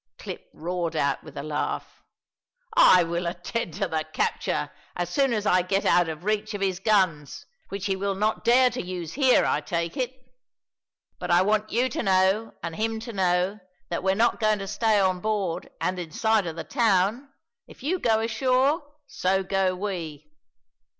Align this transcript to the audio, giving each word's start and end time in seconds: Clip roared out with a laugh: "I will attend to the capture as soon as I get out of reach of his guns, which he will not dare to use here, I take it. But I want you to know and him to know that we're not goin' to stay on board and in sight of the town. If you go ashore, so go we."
Clip 0.17 0.49
roared 0.51 0.95
out 0.95 1.23
with 1.23 1.37
a 1.37 1.43
laugh: 1.43 2.03
"I 2.75 3.03
will 3.03 3.27
attend 3.27 3.75
to 3.75 3.87
the 3.87 4.03
capture 4.13 4.71
as 4.95 5.11
soon 5.11 5.31
as 5.31 5.45
I 5.45 5.61
get 5.61 5.85
out 5.85 6.09
of 6.09 6.23
reach 6.23 6.55
of 6.55 6.61
his 6.61 6.79
guns, 6.79 7.45
which 7.69 7.85
he 7.85 7.95
will 7.95 8.15
not 8.15 8.43
dare 8.43 8.71
to 8.71 8.81
use 8.81 9.13
here, 9.13 9.45
I 9.45 9.61
take 9.61 9.95
it. 9.97 10.11
But 11.19 11.29
I 11.29 11.43
want 11.43 11.69
you 11.69 11.87
to 11.89 12.01
know 12.01 12.55
and 12.63 12.75
him 12.77 12.99
to 13.01 13.13
know 13.13 13.59
that 13.91 14.01
we're 14.01 14.15
not 14.15 14.39
goin' 14.39 14.57
to 14.57 14.67
stay 14.67 14.99
on 14.99 15.19
board 15.19 15.69
and 15.79 15.99
in 15.99 16.09
sight 16.09 16.47
of 16.47 16.55
the 16.55 16.63
town. 16.63 17.29
If 17.67 17.83
you 17.83 17.99
go 17.99 18.21
ashore, 18.21 18.81
so 19.05 19.43
go 19.43 19.75
we." 19.75 20.31